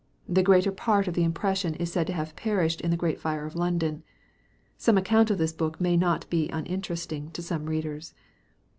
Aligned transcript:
The 0.27 0.41
greater 0.41 0.71
part 0.71 1.07
of 1.07 1.13
the 1.13 1.23
impression 1.23 1.75
is 1.75 1.91
said 1.91 2.07
to 2.07 2.13
have 2.13 2.35
perished 2.35 2.81
in 2.81 2.89
the 2.89 2.97
great 2.97 3.19
fire 3.19 3.45
of 3.45 3.55
London. 3.55 4.01
Some 4.75 4.97
account 4.97 5.29
of 5.29 5.37
this 5.37 5.53
book 5.53 5.79
may 5.79 5.95
not 5.95 6.27
be 6.31 6.49
uninteresting 6.49 7.29
to 7.33 7.43
some 7.43 7.67
readers. 7.67 8.15